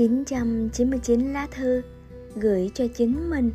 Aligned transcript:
999 0.00 1.32
lá 1.32 1.46
thư 1.50 1.82
gửi 2.36 2.70
cho 2.74 2.84
chính 2.94 3.30
mình. 3.30 3.52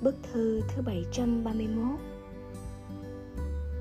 Bức 0.00 0.14
thư 0.32 0.60
thứ 0.68 0.82
731 0.82 1.98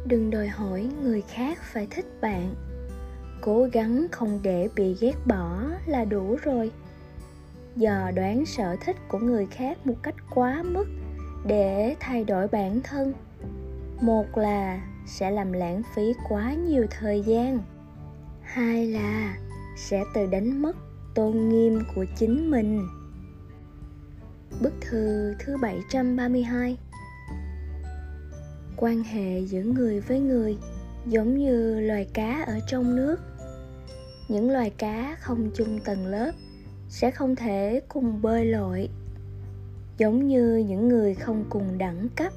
Đừng 0.05 0.29
đòi 0.29 0.47
hỏi 0.47 0.89
người 1.04 1.21
khác 1.21 1.59
phải 1.73 1.88
thích 1.89 2.05
bạn. 2.21 2.55
Cố 3.41 3.68
gắng 3.71 4.07
không 4.11 4.39
để 4.43 4.70
bị 4.75 4.95
ghét 5.00 5.15
bỏ 5.25 5.61
là 5.86 6.05
đủ 6.05 6.38
rồi. 6.43 6.71
Dò 7.75 8.11
đoán 8.15 8.45
sở 8.45 8.75
thích 8.85 8.95
của 9.07 9.19
người 9.19 9.45
khác 9.45 9.88
một 9.88 9.95
cách 10.04 10.15
quá 10.35 10.63
mức 10.63 10.85
Để 11.45 11.95
thay 11.99 12.23
đổi 12.23 12.47
bản 12.47 12.81
thân. 12.83 13.13
Một 14.01 14.38
là 14.38 14.88
sẽ 15.07 15.31
làm 15.31 15.54
lãng 15.54 15.81
phí 15.95 16.13
quá 16.29 16.54
nhiều 16.54 16.85
thời 16.89 17.21
gian. 17.21 17.59
Hai 18.41 18.88
là 18.88 19.38
sẽ 19.77 20.04
tự 20.13 20.26
đánh 20.26 20.62
mất 20.62 20.76
tôn 21.16 21.49
nghiêm 21.49 21.81
của 21.95 22.05
chính 22.16 22.52
mình. 22.52 22.88
Bức 24.62 24.73
thư 24.81 25.34
thứ 25.40 25.58
732 25.62 26.77
Quan 28.77 29.04
hệ 29.04 29.40
giữa 29.40 29.63
người 29.63 29.99
với 29.99 30.20
người 30.20 30.58
giống 31.05 31.38
như 31.38 31.80
loài 31.80 32.08
cá 32.13 32.44
ở 32.48 32.59
trong 32.68 32.95
nước. 32.95 33.20
Những 34.30 34.52
loài 34.52 34.70
cá 34.70 35.16
không 35.20 35.52
chung 35.55 35.80
tầng 35.85 36.05
lớp 36.05 36.32
sẽ 36.90 37.12
không 37.12 37.35
thể 37.35 37.82
cùng 37.88 38.21
bơi 38.21 38.46
lội. 38.46 38.90
Giống 39.98 40.27
như 40.27 40.57
những 40.57 40.88
người 40.88 41.16
không 41.16 41.46
cùng 41.49 41.77
đẳng 41.77 42.07
cấp 42.16 42.34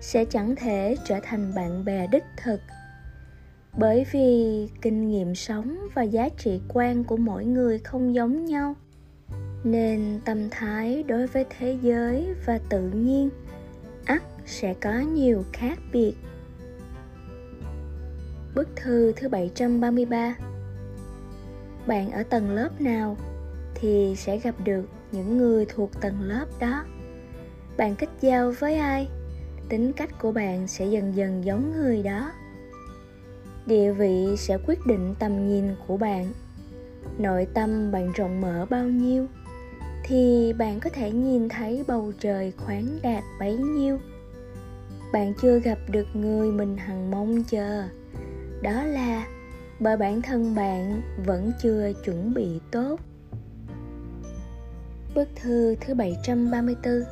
sẽ 0.00 0.24
chẳng 0.24 0.56
thể 0.56 0.96
trở 1.04 1.20
thành 1.22 1.54
bạn 1.54 1.84
bè 1.84 2.06
đích 2.06 2.24
thực 2.42 2.60
bởi 3.78 4.06
vì 4.12 4.68
kinh 4.82 5.08
nghiệm 5.08 5.34
sống 5.34 5.78
và 5.94 6.02
giá 6.02 6.28
trị 6.28 6.60
quan 6.68 7.04
của 7.04 7.16
mỗi 7.16 7.44
người 7.44 7.78
không 7.78 8.14
giống 8.14 8.44
nhau 8.44 8.74
nên 9.64 10.20
tâm 10.24 10.50
thái 10.50 11.02
đối 11.02 11.26
với 11.26 11.44
thế 11.58 11.78
giới 11.82 12.34
và 12.46 12.58
tự 12.68 12.90
nhiên 12.90 13.30
ắt 14.04 14.22
sẽ 14.46 14.74
có 14.74 14.92
nhiều 14.92 15.44
khác 15.52 15.78
biệt. 15.92 16.14
Bức 18.54 18.68
thư 18.76 19.12
thứ 19.16 19.28
733 19.28 20.36
Bạn 21.86 22.10
ở 22.10 22.22
tầng 22.22 22.50
lớp 22.50 22.80
nào 22.80 23.16
thì 23.74 24.14
sẽ 24.16 24.38
gặp 24.38 24.54
được 24.64 24.88
những 25.12 25.38
người 25.38 25.66
thuộc 25.66 26.00
tầng 26.00 26.20
lớp 26.20 26.46
đó. 26.60 26.84
Bạn 27.76 27.96
kết 27.96 28.08
giao 28.20 28.50
với 28.50 28.76
ai, 28.76 29.08
tính 29.68 29.92
cách 29.92 30.10
của 30.18 30.32
bạn 30.32 30.68
sẽ 30.68 30.86
dần 30.86 31.16
dần 31.16 31.44
giống 31.44 31.72
người 31.72 32.02
đó 32.02 32.32
địa 33.66 33.92
vị 33.92 34.36
sẽ 34.38 34.58
quyết 34.66 34.86
định 34.86 35.14
tầm 35.18 35.48
nhìn 35.48 35.64
của 35.86 35.96
bạn. 35.96 36.32
Nội 37.18 37.46
tâm 37.54 37.92
bạn 37.92 38.12
rộng 38.12 38.40
mở 38.40 38.66
bao 38.70 38.84
nhiêu, 38.84 39.26
thì 40.04 40.52
bạn 40.52 40.80
có 40.80 40.90
thể 40.90 41.10
nhìn 41.10 41.48
thấy 41.48 41.84
bầu 41.88 42.12
trời 42.20 42.52
khoáng 42.56 42.98
đạt 43.02 43.24
bấy 43.40 43.56
nhiêu. 43.56 43.98
Bạn 45.12 45.34
chưa 45.42 45.58
gặp 45.58 45.78
được 45.88 46.06
người 46.14 46.52
mình 46.52 46.76
hằng 46.76 47.10
mong 47.10 47.44
chờ. 47.44 47.84
Đó 48.62 48.84
là 48.84 49.26
bởi 49.80 49.96
bản 49.96 50.22
thân 50.22 50.54
bạn 50.54 51.02
vẫn 51.26 51.52
chưa 51.62 51.92
chuẩn 52.04 52.34
bị 52.34 52.60
tốt. 52.70 53.00
Bức 55.14 55.28
thư 55.36 55.76
thứ 55.80 55.94
734 55.94 57.02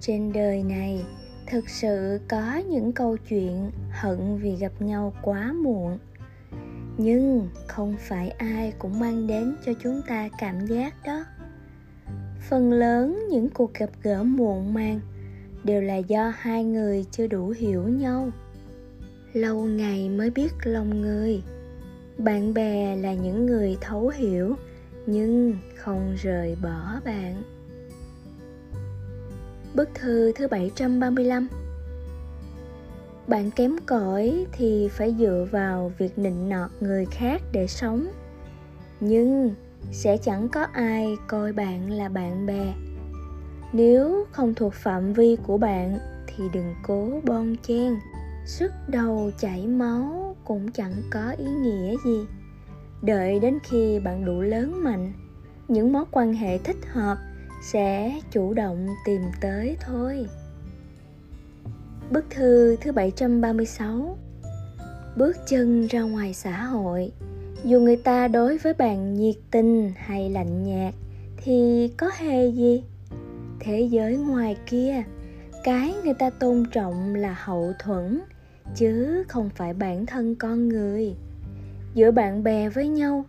Trên 0.00 0.32
đời 0.32 0.62
này 0.62 1.04
thực 1.54 1.68
sự 1.68 2.20
có 2.28 2.56
những 2.56 2.92
câu 2.92 3.16
chuyện 3.16 3.70
hận 3.90 4.38
vì 4.38 4.56
gặp 4.56 4.72
nhau 4.78 5.12
quá 5.22 5.52
muộn. 5.52 5.98
Nhưng 6.98 7.48
không 7.66 7.96
phải 7.98 8.30
ai 8.30 8.72
cũng 8.78 8.98
mang 8.98 9.26
đến 9.26 9.56
cho 9.66 9.72
chúng 9.82 10.00
ta 10.08 10.28
cảm 10.38 10.66
giác 10.66 10.94
đó. 11.04 11.24
Phần 12.48 12.72
lớn 12.72 13.26
những 13.30 13.48
cuộc 13.50 13.74
gặp 13.74 13.90
gỡ 14.02 14.22
muộn 14.22 14.74
màng 14.74 15.00
đều 15.64 15.82
là 15.82 15.96
do 15.96 16.32
hai 16.36 16.64
người 16.64 17.04
chưa 17.10 17.26
đủ 17.26 17.54
hiểu 17.58 17.88
nhau. 17.88 18.30
Lâu 19.32 19.64
ngày 19.64 20.08
mới 20.08 20.30
biết 20.30 20.52
lòng 20.64 21.00
người. 21.00 21.42
Bạn 22.18 22.54
bè 22.54 22.96
là 22.96 23.14
những 23.14 23.46
người 23.46 23.76
thấu 23.80 24.08
hiểu, 24.08 24.56
nhưng 25.06 25.56
không 25.76 26.14
rời 26.22 26.56
bỏ 26.62 27.00
bạn. 27.04 27.53
Bức 29.74 29.88
thư 29.94 30.32
thứ 30.32 30.48
735 30.48 31.48
Bạn 33.26 33.50
kém 33.50 33.76
cỏi 33.86 34.46
thì 34.52 34.88
phải 34.88 35.14
dựa 35.18 35.46
vào 35.50 35.92
việc 35.98 36.18
nịnh 36.18 36.48
nọt 36.48 36.70
người 36.80 37.06
khác 37.10 37.42
để 37.52 37.66
sống. 37.66 38.06
Nhưng 39.00 39.54
sẽ 39.92 40.16
chẳng 40.16 40.48
có 40.48 40.66
ai 40.72 41.16
coi 41.28 41.52
bạn 41.52 41.90
là 41.90 42.08
bạn 42.08 42.46
bè. 42.46 42.74
Nếu 43.72 44.26
không 44.32 44.54
thuộc 44.54 44.74
phạm 44.74 45.12
vi 45.12 45.36
của 45.46 45.58
bạn 45.58 45.98
thì 46.26 46.44
đừng 46.52 46.74
cố 46.82 47.20
bon 47.24 47.56
chen. 47.62 47.96
Sức 48.46 48.72
đầu 48.88 49.30
chảy 49.38 49.66
máu 49.66 50.36
cũng 50.44 50.72
chẳng 50.72 50.94
có 51.10 51.30
ý 51.38 51.46
nghĩa 51.46 51.96
gì. 52.04 52.26
Đợi 53.02 53.40
đến 53.40 53.58
khi 53.64 53.98
bạn 53.98 54.24
đủ 54.24 54.40
lớn 54.40 54.84
mạnh, 54.84 55.12
Những 55.68 55.92
mối 55.92 56.04
quan 56.10 56.32
hệ 56.32 56.58
thích 56.58 56.78
hợp 56.92 57.18
sẽ 57.64 58.20
chủ 58.30 58.54
động 58.54 58.88
tìm 59.04 59.22
tới 59.40 59.76
thôi. 59.80 60.26
Bức 62.10 62.24
thư 62.30 62.76
thứ 62.80 62.92
736 62.92 64.18
Bước 65.16 65.36
chân 65.46 65.86
ra 65.86 66.00
ngoài 66.00 66.34
xã 66.34 66.62
hội. 66.64 67.12
Dù 67.64 67.80
người 67.80 67.96
ta 67.96 68.28
đối 68.28 68.58
với 68.58 68.74
bạn 68.74 69.14
nhiệt 69.14 69.34
tình 69.50 69.92
hay 69.96 70.30
lạnh 70.30 70.64
nhạt, 70.64 70.94
Thì 71.36 71.88
có 71.96 72.10
hề 72.16 72.46
gì? 72.46 72.82
Thế 73.60 73.80
giới 73.80 74.16
ngoài 74.16 74.56
kia, 74.66 75.02
Cái 75.64 75.94
người 76.04 76.14
ta 76.14 76.30
tôn 76.30 76.64
trọng 76.72 77.14
là 77.14 77.36
hậu 77.38 77.72
thuẫn, 77.78 78.20
Chứ 78.74 79.24
không 79.28 79.50
phải 79.54 79.74
bản 79.74 80.06
thân 80.06 80.34
con 80.34 80.68
người. 80.68 81.14
Giữa 81.94 82.10
bạn 82.10 82.42
bè 82.42 82.68
với 82.68 82.88
nhau, 82.88 83.24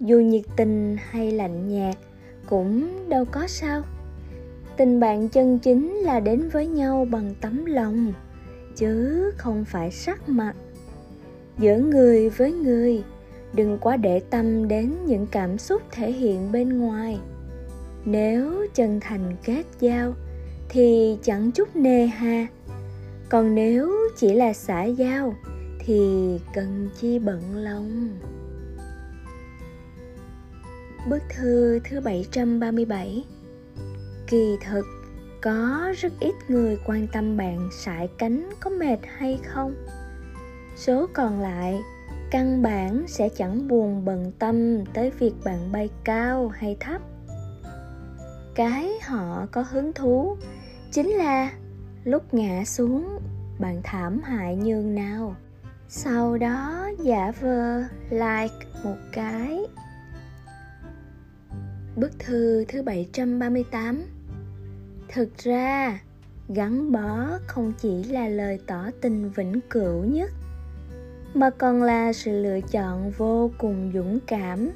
Dù 0.00 0.18
nhiệt 0.18 0.44
tình 0.56 0.96
hay 1.10 1.32
lạnh 1.32 1.68
nhạt 1.68 1.96
cũng 2.50 2.88
đâu 3.08 3.24
có 3.24 3.46
sao. 3.46 3.82
Tình 4.76 5.00
bạn 5.00 5.28
chân 5.28 5.58
chính 5.58 5.94
là 5.94 6.20
đến 6.20 6.48
với 6.48 6.66
nhau 6.66 7.06
bằng 7.10 7.34
tấm 7.40 7.64
lòng, 7.64 8.12
chứ 8.76 9.30
không 9.36 9.64
phải 9.64 9.90
sắc 9.90 10.28
mặt. 10.28 10.54
Giữa 11.58 11.78
người 11.78 12.30
với 12.30 12.52
người, 12.52 13.04
đừng 13.52 13.78
quá 13.78 13.96
để 13.96 14.20
tâm 14.20 14.68
đến 14.68 14.94
những 15.06 15.26
cảm 15.26 15.58
xúc 15.58 15.82
thể 15.90 16.12
hiện 16.12 16.52
bên 16.52 16.78
ngoài. 16.78 17.20
Nếu 18.04 18.66
chân 18.74 19.00
thành 19.00 19.36
kết 19.44 19.62
giao, 19.80 20.14
thì 20.68 21.18
chẳng 21.22 21.50
chút 21.50 21.76
nề 21.76 22.06
hà. 22.06 22.46
Còn 23.28 23.54
nếu 23.54 23.92
chỉ 24.16 24.34
là 24.34 24.52
xã 24.52 24.84
giao, 24.84 25.34
thì 25.78 26.00
cần 26.54 26.88
chi 27.00 27.18
bận 27.18 27.40
lòng. 27.54 28.08
Bức 31.08 31.22
thư 31.28 31.78
thứ 31.84 32.00
737 32.00 33.24
Kỳ 34.26 34.56
thực, 34.66 34.86
có 35.42 35.92
rất 35.96 36.12
ít 36.20 36.34
người 36.48 36.78
quan 36.86 37.06
tâm 37.12 37.36
bạn 37.36 37.68
sải 37.72 38.08
cánh 38.18 38.50
có 38.60 38.70
mệt 38.70 38.98
hay 39.16 39.38
không. 39.44 39.74
Số 40.76 41.06
còn 41.12 41.40
lại, 41.40 41.80
căn 42.30 42.62
bản 42.62 43.04
sẽ 43.08 43.28
chẳng 43.28 43.68
buồn 43.68 44.04
bận 44.04 44.32
tâm 44.38 44.84
tới 44.94 45.10
việc 45.10 45.32
bạn 45.44 45.72
bay 45.72 45.90
cao 46.04 46.48
hay 46.48 46.76
thấp. 46.80 47.02
Cái 48.54 48.92
họ 49.02 49.46
có 49.52 49.64
hứng 49.70 49.92
thú 49.92 50.36
chính 50.92 51.10
là 51.10 51.52
lúc 52.04 52.34
ngã 52.34 52.64
xuống 52.64 53.18
bạn 53.58 53.80
thảm 53.84 54.20
hại 54.24 54.56
nhường 54.56 54.94
nào 54.94 55.36
sau 55.88 56.38
đó 56.38 56.88
giả 57.02 57.32
vờ 57.40 57.82
like 58.10 58.66
một 58.84 58.96
cái 59.12 59.66
Bức 61.96 62.18
thư 62.18 62.64
thứ 62.68 62.82
738 62.82 64.02
Thực 65.08 65.38
ra, 65.38 66.00
gắn 66.48 66.92
bó 66.92 67.28
không 67.46 67.72
chỉ 67.80 68.04
là 68.04 68.28
lời 68.28 68.58
tỏ 68.66 68.90
tình 69.00 69.30
vĩnh 69.30 69.60
cửu 69.70 70.04
nhất 70.04 70.30
mà 71.34 71.50
còn 71.50 71.82
là 71.82 72.12
sự 72.12 72.42
lựa 72.42 72.60
chọn 72.60 73.10
vô 73.10 73.50
cùng 73.58 73.90
dũng 73.94 74.18
cảm. 74.26 74.70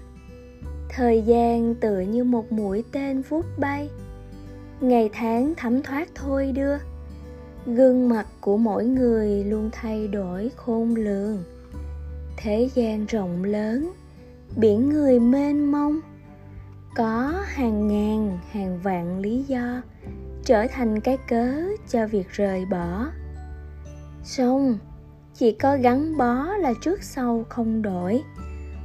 Thời 0.89 1.23
gian 1.23 1.75
tựa 1.75 2.01
như 2.01 2.25
một 2.25 2.53
mũi 2.53 2.85
tên 2.93 3.23
vút 3.23 3.47
bay. 3.59 3.91
Ngày 4.81 5.11
tháng 5.13 5.55
thấm 5.57 5.83
thoát 5.83 6.09
thôi 6.15 6.53
đưa. 6.53 6.77
Gương 7.67 8.09
mặt 8.09 8.27
của 8.41 8.57
mỗi 8.57 8.85
người 8.85 9.45
luôn 9.45 9.71
thay 9.73 10.09
đổi 10.09 10.51
khôn 10.57 10.95
lường. 10.95 11.43
Thế 12.37 12.69
gian 12.75 13.07
rộng 13.07 13.45
lớn 13.45 13.93
biển 14.57 14.89
người 14.89 15.21
mênh 15.21 15.73
mông 15.73 16.01
có 16.95 17.45
hàng 17.47 17.89
ngàn 17.89 18.39
hàng 18.51 18.79
vạn 18.83 19.19
lý 19.19 19.43
do 19.43 19.83
trở 20.45 20.67
thành 20.73 21.01
cái 21.01 21.19
cớ 21.29 21.63
cho 21.89 22.07
việc 22.07 22.29
rời 22.31 22.65
bỏ 22.71 23.07
Song 24.25 24.79
chỉ 25.35 25.53
có 25.53 25.77
gắn 25.77 26.17
bó 26.17 26.47
là 26.57 26.73
trước 26.81 27.03
sau 27.03 27.45
không 27.49 27.83
đổi 27.83 28.23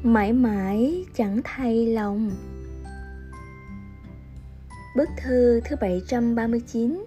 mãi 0.03 0.33
mãi 0.33 1.05
chẳng 1.15 1.41
thay 1.43 1.85
lòng. 1.85 2.31
Bức 4.95 5.09
thư 5.23 5.61
thứ 5.65 5.75
739 5.81 7.05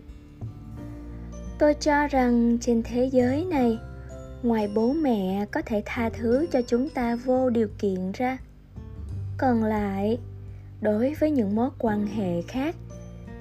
Tôi 1.58 1.74
cho 1.74 2.06
rằng 2.06 2.58
trên 2.60 2.82
thế 2.82 3.04
giới 3.12 3.44
này, 3.44 3.78
ngoài 4.42 4.68
bố 4.74 4.92
mẹ 4.92 5.46
có 5.50 5.62
thể 5.66 5.82
tha 5.86 6.08
thứ 6.08 6.46
cho 6.52 6.62
chúng 6.62 6.88
ta 6.88 7.16
vô 7.16 7.50
điều 7.50 7.68
kiện 7.78 8.12
ra, 8.12 8.38
còn 9.38 9.64
lại, 9.64 10.18
đối 10.82 11.14
với 11.14 11.30
những 11.30 11.54
mối 11.54 11.70
quan 11.78 12.06
hệ 12.06 12.42
khác, 12.42 12.74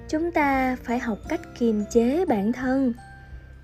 chúng 0.08 0.32
ta 0.32 0.76
phải 0.82 0.98
học 0.98 1.18
cách 1.28 1.40
kiềm 1.58 1.84
chế 1.90 2.24
bản 2.24 2.52
thân, 2.52 2.92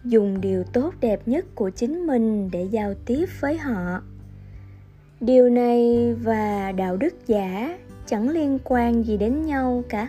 dùng 0.05 0.41
điều 0.41 0.65
tốt 0.65 0.95
đẹp 1.01 1.21
nhất 1.27 1.45
của 1.55 1.71
chính 1.71 2.07
mình 2.07 2.51
để 2.51 2.69
giao 2.71 2.95
tiếp 3.07 3.27
với 3.41 3.59
họ. 3.59 4.03
Điều 5.21 5.51
này 5.51 6.15
và 6.15 6.73
đạo 6.73 6.97
đức 6.97 7.15
giả 7.27 7.79
chẳng 8.07 8.29
liên 8.29 8.59
quan 8.65 9.03
gì 9.03 9.17
đến 9.17 9.43
nhau 9.43 9.85
cả. 9.89 10.09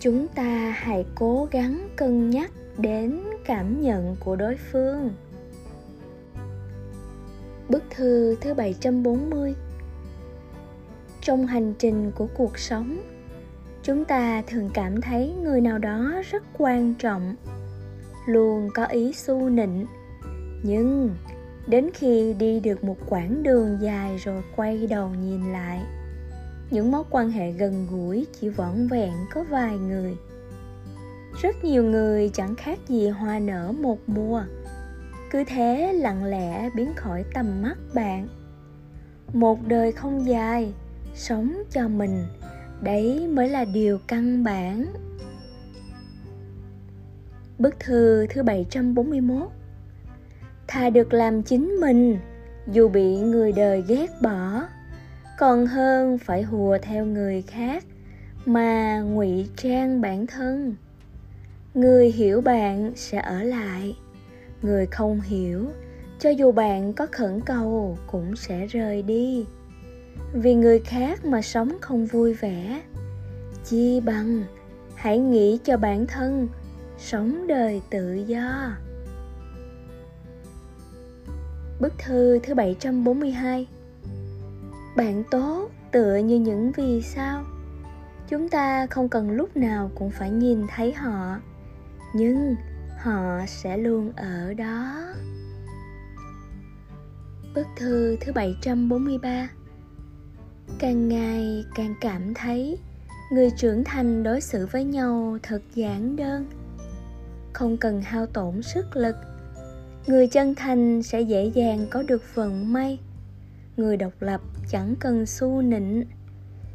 Chúng 0.00 0.28
ta 0.28 0.74
hãy 0.78 1.04
cố 1.14 1.48
gắng 1.50 1.88
cân 1.96 2.30
nhắc 2.30 2.50
đến 2.78 3.20
cảm 3.44 3.80
nhận 3.80 4.16
của 4.20 4.36
đối 4.36 4.56
phương. 4.72 5.10
Bức 7.68 7.84
thư 7.90 8.36
thứ 8.40 8.54
740 8.54 9.54
trong 11.20 11.46
hành 11.46 11.74
trình 11.78 12.12
của 12.14 12.26
cuộc 12.34 12.58
sống, 12.58 13.00
chúng 13.82 14.04
ta 14.04 14.42
thường 14.46 14.70
cảm 14.74 15.00
thấy 15.00 15.32
người 15.42 15.60
nào 15.60 15.78
đó 15.78 16.14
rất 16.30 16.42
quan 16.58 16.94
trọng, 16.94 17.34
luôn 18.26 18.68
có 18.74 18.84
ý 18.84 19.12
xu 19.12 19.48
nịnh, 19.48 19.86
nhưng 20.62 21.14
đến 21.66 21.90
khi 21.94 22.34
đi 22.38 22.60
được 22.60 22.84
một 22.84 22.96
quãng 23.08 23.42
đường 23.42 23.78
dài 23.80 24.16
rồi 24.16 24.42
quay 24.56 24.86
đầu 24.86 25.08
nhìn 25.08 25.52
lại 25.52 25.80
những 26.70 26.90
mối 26.90 27.04
quan 27.10 27.30
hệ 27.30 27.52
gần 27.52 27.86
gũi 27.90 28.26
chỉ 28.40 28.48
vỏn 28.48 28.86
vẹn 28.86 29.12
có 29.34 29.44
vài 29.50 29.78
người. 29.78 30.16
Rất 31.42 31.64
nhiều 31.64 31.84
người 31.84 32.30
chẳng 32.34 32.54
khác 32.54 32.78
gì 32.88 33.08
hoa 33.08 33.38
nở 33.38 33.72
một 33.72 33.98
mùa 34.06 34.42
cứ 35.30 35.44
thế 35.46 35.92
lặng 35.92 36.24
lẽ 36.24 36.70
biến 36.74 36.92
khỏi 36.96 37.24
tầm 37.34 37.62
mắt 37.62 37.78
bạn. 37.94 38.28
Một 39.32 39.58
đời 39.66 39.92
không 39.92 40.26
dài 40.26 40.72
sống 41.20 41.62
cho 41.70 41.88
mình. 41.88 42.24
Đấy 42.82 43.28
mới 43.28 43.48
là 43.48 43.64
điều 43.64 43.98
căn 44.06 44.44
bản. 44.44 44.86
Bức 47.58 47.80
thư 47.80 48.26
thứ 48.26 48.42
741 48.42 49.50
thà 50.68 50.90
được 50.90 51.12
làm 51.12 51.42
chính 51.42 51.68
mình, 51.80 52.18
dù 52.72 52.88
bị 52.88 53.16
người 53.16 53.52
đời 53.52 53.84
ghét 53.88 54.06
bỏ, 54.22 54.62
còn 55.38 55.66
hơn 55.66 56.18
phải 56.18 56.42
hùa 56.42 56.78
theo 56.82 57.06
người 57.06 57.42
khác 57.42 57.84
mà 58.46 59.00
ngụy 59.00 59.48
trang 59.56 60.00
bản 60.00 60.26
thân. 60.26 60.76
Người 61.74 62.10
hiểu 62.10 62.40
bạn 62.40 62.92
sẽ 62.96 63.18
ở 63.18 63.42
lại, 63.42 63.96
người 64.62 64.86
không 64.86 65.20
hiểu, 65.20 65.66
cho 66.18 66.30
dù 66.30 66.52
bạn 66.52 66.92
có 66.92 67.06
khẩn 67.12 67.40
cầu 67.40 67.98
cũng 68.06 68.36
sẽ 68.36 68.66
rời 68.66 69.02
đi 69.02 69.46
vì 70.32 70.54
người 70.54 70.78
khác 70.78 71.24
mà 71.24 71.42
sống 71.42 71.72
không 71.80 72.06
vui 72.06 72.34
vẻ. 72.34 72.82
Chi 73.64 74.00
bằng, 74.00 74.44
hãy 74.94 75.18
nghĩ 75.18 75.58
cho 75.64 75.76
bản 75.76 76.06
thân, 76.06 76.48
sống 76.98 77.46
đời 77.46 77.82
tự 77.90 78.14
do. 78.14 78.76
Bức 81.80 81.92
thư 81.98 82.38
thứ 82.42 82.54
742 82.54 83.66
Bạn 84.96 85.24
tốt 85.30 85.70
tựa 85.92 86.16
như 86.16 86.38
những 86.38 86.72
vì 86.76 87.02
sao. 87.02 87.44
Chúng 88.28 88.48
ta 88.48 88.86
không 88.86 89.08
cần 89.08 89.30
lúc 89.30 89.56
nào 89.56 89.90
cũng 89.94 90.10
phải 90.10 90.30
nhìn 90.30 90.66
thấy 90.74 90.92
họ, 90.92 91.36
Nhưng 92.14 92.54
họ 92.98 93.46
sẽ 93.46 93.76
luôn 93.76 94.12
ở 94.16 94.54
đó. 94.54 95.04
Bức 97.54 97.66
thư 97.76 98.16
thứ 98.20 98.32
743 98.32 99.48
Càng 100.78 101.08
ngày 101.08 101.64
càng 101.74 101.94
cảm 102.00 102.34
thấy 102.34 102.78
Người 103.30 103.50
trưởng 103.50 103.84
thành 103.84 104.22
đối 104.22 104.40
xử 104.40 104.66
với 104.66 104.84
nhau 104.84 105.38
thật 105.42 105.62
giản 105.74 106.16
đơn. 106.16 106.46
Không 107.52 107.76
cần 107.76 108.02
hao 108.02 108.26
tổn 108.26 108.62
sức 108.62 108.96
lực, 108.96 109.16
người 110.06 110.26
chân 110.26 110.54
thành 110.54 111.02
sẽ 111.02 111.20
dễ 111.20 111.44
dàng 111.44 111.86
có 111.90 112.02
được 112.02 112.22
vận 112.34 112.72
may. 112.72 112.98
Người 113.76 113.96
độc 113.96 114.12
lập 114.20 114.40
chẳng 114.70 114.94
cần 115.00 115.26
xu 115.26 115.62
nịnh, 115.62 116.04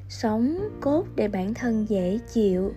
sống 0.09 0.69
cốt 0.81 1.05
để 1.15 1.27
bản 1.27 1.53
thân 1.53 1.85
dễ 1.89 2.19
chịu. 2.33 2.73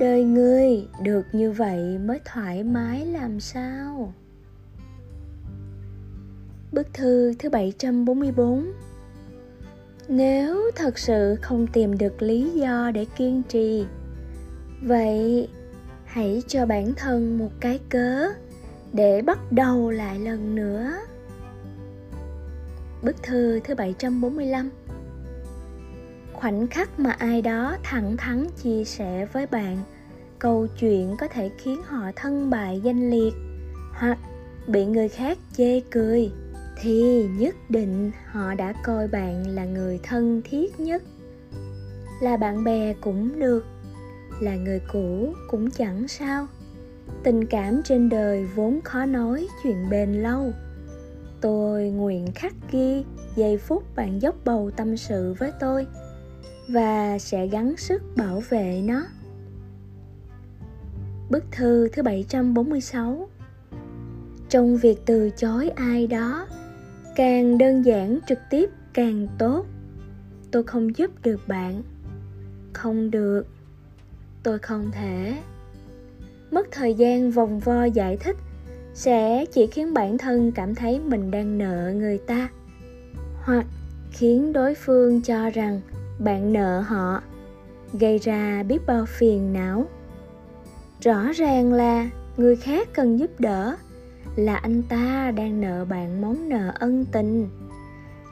Đời 0.00 0.24
người 0.24 0.88
được 1.02 1.26
như 1.32 1.52
vậy 1.52 1.98
mới 1.98 2.20
thoải 2.24 2.62
mái 2.62 3.06
làm 3.06 3.40
sao? 3.40 4.12
Bức 6.72 6.94
thư 6.94 7.34
thứ 7.38 7.50
744 7.50 8.72
nếu 10.12 10.70
thật 10.74 10.98
sự 10.98 11.36
không 11.42 11.66
tìm 11.66 11.98
được 11.98 12.22
lý 12.22 12.50
do 12.50 12.90
để 12.94 13.06
kiên 13.16 13.42
trì, 13.48 13.86
Vậy 14.82 15.48
hãy 16.04 16.42
cho 16.46 16.66
bản 16.66 16.92
thân 16.96 17.38
một 17.38 17.50
cái 17.60 17.80
cớ 17.88 18.26
để 18.92 19.22
bắt 19.22 19.52
đầu 19.52 19.90
lại 19.90 20.18
lần 20.18 20.54
nữa. 20.54 20.92
Bức 23.02 23.22
thư 23.22 23.60
thứ 23.64 23.74
745 23.74 24.70
Khoảnh 26.32 26.66
khắc 26.66 27.00
mà 27.00 27.10
ai 27.10 27.42
đó 27.42 27.76
thẳng 27.82 28.16
thắn 28.16 28.46
chia 28.62 28.84
sẻ 28.84 29.26
với 29.32 29.46
bạn 29.46 29.78
câu 30.38 30.66
chuyện 30.80 31.16
có 31.20 31.28
thể 31.28 31.50
khiến 31.58 31.82
họ 31.82 32.10
thân 32.16 32.50
bại 32.50 32.80
danh 32.84 33.10
liệt 33.10 33.34
hoặc 33.92 34.18
bị 34.66 34.86
người 34.86 35.08
khác 35.08 35.38
chê 35.56 35.80
cười 35.80 36.32
thì 36.82 37.28
nhất 37.28 37.54
định 37.68 38.10
họ 38.26 38.54
đã 38.54 38.72
coi 38.84 39.08
bạn 39.08 39.46
là 39.46 39.64
người 39.64 40.00
thân 40.02 40.42
thiết 40.44 40.80
nhất. 40.80 41.02
Là 42.22 42.36
bạn 42.36 42.64
bè 42.64 42.94
cũng 43.00 43.38
được, 43.38 43.66
là 44.40 44.56
người 44.56 44.80
cũ 44.92 45.34
cũng 45.48 45.70
chẳng 45.70 46.08
sao. 46.08 46.46
Tình 47.22 47.46
cảm 47.46 47.82
trên 47.84 48.08
đời 48.08 48.46
vốn 48.54 48.80
khó 48.84 49.04
nói 49.04 49.48
chuyện 49.62 49.90
bền 49.90 50.12
lâu. 50.12 50.52
Tôi 51.40 51.90
nguyện 51.90 52.26
khắc 52.34 52.54
ghi 52.72 53.04
giây 53.36 53.58
phút 53.58 53.96
bạn 53.96 54.22
dốc 54.22 54.34
bầu 54.44 54.70
tâm 54.76 54.96
sự 54.96 55.34
với 55.38 55.52
tôi 55.60 55.86
và 56.68 57.18
sẽ 57.18 57.46
gắng 57.46 57.76
sức 57.76 58.02
bảo 58.16 58.42
vệ 58.48 58.82
nó. 58.84 59.06
Bức 61.30 61.44
thư 61.52 61.88
thứ 61.92 62.02
746 62.02 63.28
Trong 64.48 64.76
việc 64.76 64.98
từ 65.06 65.30
chối 65.30 65.68
ai 65.68 66.06
đó 66.06 66.46
Càng 67.20 67.58
đơn 67.58 67.84
giản 67.84 68.18
trực 68.28 68.38
tiếp, 68.50 68.70
càng 68.94 69.26
tốt. 69.38 69.66
Tôi 70.50 70.62
không 70.62 70.96
giúp 70.96 71.10
được 71.22 71.40
bạn. 71.48 71.82
Không 72.72 73.10
được. 73.10 73.46
Tôi 74.42 74.58
không 74.58 74.90
thể. 74.92 75.34
Mất 76.50 76.66
thời 76.70 76.94
gian 76.94 77.30
vòng 77.30 77.60
vo 77.60 77.84
giải 77.84 78.16
thích 78.16 78.36
sẽ 78.94 79.44
chỉ 79.52 79.66
khiến 79.66 79.94
bản 79.94 80.18
thân 80.18 80.52
cảm 80.52 80.74
thấy 80.74 81.00
mình 81.00 81.30
đang 81.30 81.58
nợ 81.58 81.92
người 81.96 82.18
ta, 82.18 82.48
hoặc 83.42 83.66
khiến 84.10 84.52
đối 84.52 84.74
phương 84.74 85.22
cho 85.22 85.50
rằng 85.50 85.80
bạn 86.18 86.52
nợ 86.52 86.80
họ, 86.80 87.22
gây 87.92 88.18
ra 88.18 88.62
biết 88.62 88.86
bao 88.86 89.06
phiền 89.06 89.52
não. 89.52 89.86
Rõ 91.00 91.32
ràng 91.32 91.72
là 91.72 92.10
người 92.36 92.56
khác 92.56 92.88
cần 92.92 93.18
giúp 93.18 93.30
đỡ 93.40 93.76
là 94.36 94.56
anh 94.56 94.82
ta 94.82 95.30
đang 95.30 95.60
nợ 95.60 95.84
bạn 95.84 96.20
món 96.20 96.48
nợ 96.48 96.72
ân 96.74 97.04
tình. 97.12 97.48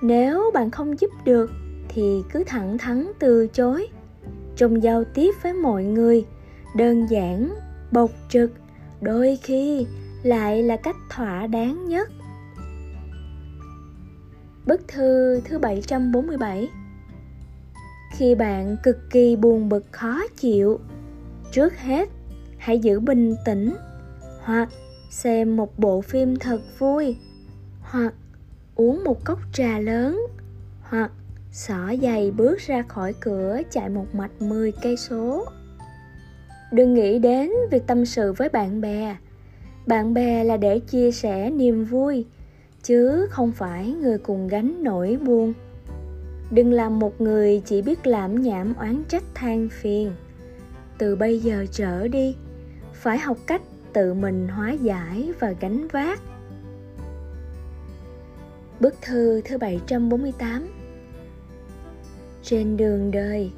Nếu 0.03 0.51
bạn 0.55 0.71
không 0.71 1.01
giúp 1.01 1.11
được 1.25 1.51
thì 1.89 2.23
cứ 2.33 2.45
thẳng 2.47 2.79
thắn 2.79 3.07
từ 3.19 3.47
chối. 3.47 3.89
Trong 4.57 4.83
giao 4.83 5.05
tiếp 5.05 5.35
với 5.43 5.53
mọi 5.53 5.85
người 5.85 6.25
đơn 6.77 7.07
giản 7.11 7.55
bộc 7.93 8.11
trực 8.29 8.51
đôi 9.01 9.39
khi 9.43 9.87
lại 10.23 10.63
là 10.63 10.77
cách 10.77 10.97
thỏa 11.11 11.47
đáng 11.47 11.89
nhất. 11.89 12.11
Bức 14.67 14.89
thư 14.89 15.41
thứ 15.45 15.59
747 15.59 16.69
Khi 18.17 18.35
bạn 18.35 18.77
cực 18.83 19.11
kỳ 19.11 19.37
buồn 19.37 19.69
bực 19.69 19.85
khó 19.91 20.23
chịu, 20.37 20.81
trước 21.53 21.79
hết 21.79 22.09
hãy 22.59 22.79
giữ 22.79 23.01
bình 23.01 23.37
tĩnh 23.45 23.75
hoặc 24.43 24.69
xem 25.11 25.57
một 25.57 25.79
bộ 25.79 26.01
phim 26.01 26.37
thật 26.37 26.61
vui, 26.79 27.17
hoặc 27.81 28.15
uống 28.75 29.05
một 29.05 29.25
cốc 29.25 29.39
trà 29.53 29.79
lớn, 29.79 30.27
hoặc 30.81 31.11
xỏ 31.53 31.95
giày 32.03 32.31
bước 32.31 32.59
ra 32.59 32.83
khỏi 32.83 33.15
cửa 33.21 33.61
chạy 33.71 33.89
một 33.89 34.15
mạch 34.15 34.43
10 34.43 34.73
cây 34.83 34.97
số. 34.97 35.45
Đừng 36.73 36.95
nghĩ 36.95 37.19
đến 37.19 37.51
việc 37.71 37.87
tâm 37.87 38.07
sự 38.07 38.33
với 38.33 38.49
bạn 38.49 38.81
bè. 38.81 39.17
Bạn 39.87 40.15
bè 40.15 40.45
là 40.45 40.57
để 40.57 40.79
chia 40.79 41.11
sẻ 41.11 41.51
niềm 41.51 41.85
vui, 41.85 42.27
chứ 42.83 43.27
không 43.31 43.53
phải 43.53 43.93
người 43.93 44.19
cùng 44.19 44.49
gánh 44.49 44.83
nỗi 44.83 45.19
buồn. 45.25 45.53
Đừng 46.51 46.73
làm 46.73 46.99
một 46.99 47.21
người 47.21 47.63
chỉ 47.65 47.83
biết 47.83 48.07
lãm 48.07 48.43
nhảm 48.43 48.75
oán 48.75 49.03
trách 49.09 49.25
than 49.35 49.69
phiền. 49.69 50.13
Từ 50.99 51.17
bây 51.17 51.39
giờ 51.39 51.67
trở 51.73 52.09
đi, 52.09 52.37
phải 52.93 53.19
học 53.19 53.39
cách 53.47 53.63
tự 53.93 54.15
mình 54.15 54.49
hóa 54.49 54.73
giải 54.73 55.33
và 55.41 55.55
gánh 55.61 55.89
vác 55.89 56.21
Bức 58.81 58.95
thư 59.03 59.41
thứ 59.45 59.59
748 59.59 60.69
Trên 62.43 62.77
đường 62.77 63.11
đời, 63.11 63.53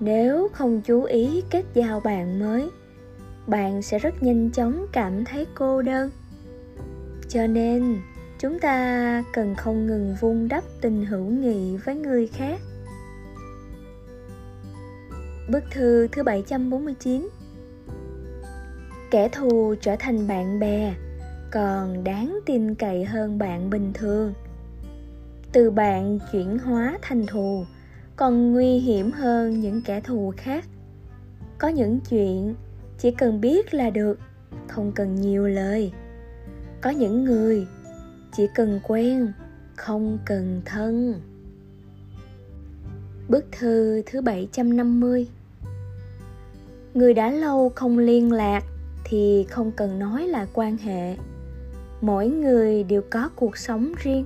nếu 0.00 0.48
không 0.52 0.80
chú 0.80 1.02
ý 1.02 1.42
kết 1.50 1.64
giao 1.74 2.00
bạn 2.00 2.38
mới, 2.38 2.70
bạn 3.46 3.82
sẽ 3.82 3.98
rất 3.98 4.22
nhanh 4.22 4.50
chóng 4.50 4.86
cảm 4.92 5.24
thấy 5.24 5.46
cô 5.54 5.82
đơn. 5.82 6.10
Cho 7.28 7.46
nên, 7.46 8.00
chúng 8.38 8.58
ta 8.58 9.24
cần 9.32 9.54
không 9.54 9.86
ngừng 9.86 10.16
vun 10.20 10.48
đắp 10.48 10.64
tình 10.80 11.06
hữu 11.06 11.24
nghị 11.24 11.76
với 11.76 11.94
người 11.94 12.26
khác. 12.26 12.60
Bức 15.50 15.64
thư 15.70 16.08
thứ 16.12 16.22
749 16.22 17.28
Kẻ 19.12 19.28
thù 19.28 19.74
trở 19.80 19.96
thành 19.98 20.28
bạn 20.28 20.58
bè, 20.58 20.94
còn 21.50 22.04
đáng 22.04 22.38
tin 22.46 22.74
cậy 22.74 23.04
hơn 23.04 23.38
bạn 23.38 23.70
bình 23.70 23.92
thường. 23.94 24.32
Từ 25.52 25.70
bạn 25.70 26.18
chuyển 26.32 26.58
hóa 26.58 26.98
thành 27.02 27.26
thù 27.26 27.64
còn 28.16 28.52
nguy 28.52 28.78
hiểm 28.78 29.10
hơn 29.10 29.60
những 29.60 29.82
kẻ 29.82 30.00
thù 30.00 30.32
khác. 30.36 30.64
Có 31.58 31.68
những 31.68 32.00
chuyện 32.10 32.54
chỉ 32.98 33.10
cần 33.10 33.40
biết 33.40 33.74
là 33.74 33.90
được 33.90 34.18
không 34.68 34.92
cần 34.92 35.14
nhiều 35.14 35.46
lời. 35.46 35.92
Có 36.80 36.90
những 36.90 37.24
người 37.24 37.66
chỉ 38.36 38.46
cần 38.54 38.80
quen 38.82 39.32
không 39.76 40.18
cần 40.24 40.62
thân. 40.64 41.20
Bức 43.28 43.44
thư 43.52 44.02
thứ 44.06 44.20
750 44.20 45.28
Người 46.94 47.14
đã 47.14 47.30
lâu 47.30 47.72
không 47.74 47.98
liên 47.98 48.32
lạc 48.32 48.64
thì 49.04 49.46
không 49.50 49.72
cần 49.72 49.98
nói 49.98 50.28
là 50.28 50.46
quan 50.52 50.76
hệ. 50.76 51.16
Mỗi 52.00 52.28
người 52.28 52.84
đều 52.84 53.02
có 53.10 53.30
cuộc 53.36 53.56
sống 53.56 53.92
riêng, 54.02 54.24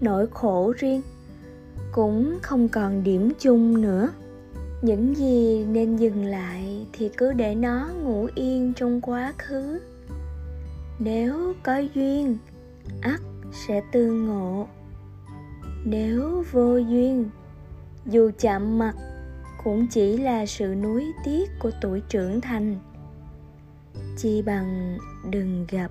nỗi 0.00 0.26
khổ 0.30 0.72
riêng, 0.78 1.02
cũng 1.92 2.38
không 2.42 2.68
còn 2.68 3.04
điểm 3.04 3.32
chung 3.38 3.80
nữa. 3.80 4.08
Những 4.82 5.16
gì 5.16 5.64
nên 5.64 5.96
dừng 5.96 6.24
lại 6.24 6.86
thì 6.92 7.10
cứ 7.16 7.32
để 7.32 7.54
nó 7.54 7.88
ngủ 8.02 8.28
yên 8.34 8.72
trong 8.76 9.00
quá 9.00 9.32
khứ. 9.38 9.78
Nếu 10.98 11.52
có 11.62 11.82
duyên, 11.94 12.38
ắt 13.00 13.20
sẽ 13.66 13.82
tương 13.92 14.26
ngộ. 14.26 14.66
Nếu 15.84 16.44
vô 16.52 16.76
duyên, 16.76 17.30
dù 18.06 18.30
chạm 18.38 18.78
mặt, 18.78 18.94
cũng 19.64 19.86
chỉ 19.90 20.16
là 20.16 20.46
sự 20.46 20.74
nuối 20.82 21.04
tiếc 21.24 21.50
của 21.58 21.70
tuổi 21.82 22.02
trưởng 22.08 22.40
thành 22.40 22.76
chi 24.16 24.42
bằng 24.42 24.98
đừng 25.30 25.66
gặp 25.70 25.90